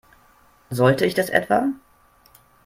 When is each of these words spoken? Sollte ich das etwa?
Sollte 0.71 1.05
ich 1.05 1.13
das 1.13 1.29
etwa? 1.29 1.73